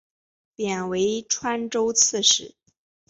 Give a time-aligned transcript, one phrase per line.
[0.55, 2.55] 贬为川州刺史。